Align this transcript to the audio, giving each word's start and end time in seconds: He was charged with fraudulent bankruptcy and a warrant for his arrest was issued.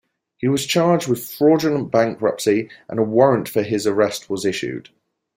He 0.37 0.47
was 0.47 0.65
charged 0.65 1.07
with 1.07 1.29
fraudulent 1.29 1.91
bankruptcy 1.91 2.71
and 2.89 2.97
a 2.99 3.03
warrant 3.03 3.47
for 3.47 3.61
his 3.61 3.85
arrest 3.85 4.31
was 4.31 4.45
issued. 4.45 4.89